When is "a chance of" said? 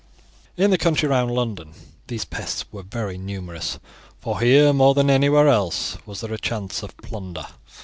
6.33-6.97